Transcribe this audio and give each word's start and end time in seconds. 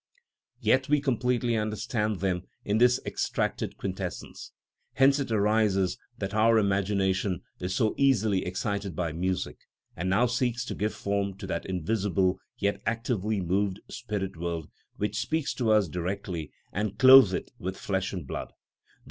Yet 0.61 0.89
we 0.89 0.99
completely 0.99 1.55
understand 1.55 2.21
them 2.21 2.41
in 2.65 2.79
this 2.79 2.99
extracted 3.05 3.77
quintessence. 3.77 4.51
Hence 4.93 5.19
it 5.19 5.31
arises 5.31 5.95
that 6.17 6.33
our 6.33 6.57
imagination 6.57 7.43
is 7.59 7.75
so 7.75 7.93
easily 7.99 8.43
excited 8.43 8.95
by 8.95 9.11
music, 9.11 9.59
and 9.95 10.09
now 10.09 10.25
seeks 10.25 10.65
to 10.65 10.73
give 10.73 10.95
form 10.95 11.37
to 11.37 11.45
that 11.45 11.67
invisible 11.67 12.39
yet 12.57 12.81
actively 12.87 13.41
moved 13.41 13.79
spirit 13.91 14.37
world 14.37 14.71
which 14.97 15.19
speaks 15.21 15.53
to 15.53 15.69
us 15.69 15.87
directly, 15.87 16.51
and 16.73 16.97
clothe 16.97 17.31
it 17.35 17.51
with 17.59 17.77
flesh 17.77 18.11
and 18.11 18.25
blood, 18.25 18.47
_i. 18.47 18.51